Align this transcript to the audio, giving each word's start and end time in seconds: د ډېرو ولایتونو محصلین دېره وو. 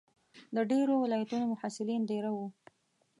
د 0.55 0.57
ډېرو 0.71 0.93
ولایتونو 1.03 1.45
محصلین 1.53 2.01
دېره 2.09 2.31
وو. 2.37 2.47